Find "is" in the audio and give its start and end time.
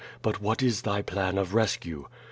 0.63-0.81